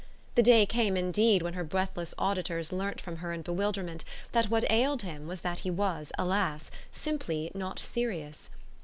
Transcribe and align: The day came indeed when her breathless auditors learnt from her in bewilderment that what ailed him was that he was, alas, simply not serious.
The 0.33 0.41
day 0.41 0.65
came 0.65 0.97
indeed 0.97 1.43
when 1.43 1.53
her 1.53 1.63
breathless 1.63 2.15
auditors 2.17 2.71
learnt 2.71 2.99
from 2.99 3.17
her 3.17 3.31
in 3.33 3.43
bewilderment 3.43 4.03
that 4.31 4.49
what 4.49 4.65
ailed 4.71 5.03
him 5.03 5.27
was 5.27 5.41
that 5.41 5.59
he 5.59 5.69
was, 5.69 6.11
alas, 6.17 6.71
simply 6.91 7.51
not 7.53 7.77
serious. 7.77 8.49